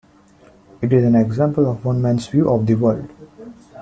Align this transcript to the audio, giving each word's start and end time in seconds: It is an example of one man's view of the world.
It 0.81 0.91
is 0.93 1.03
an 1.05 1.13
example 1.13 1.69
of 1.69 1.85
one 1.85 2.01
man's 2.01 2.25
view 2.25 2.49
of 2.49 2.65
the 2.65 2.73
world. 2.73 3.07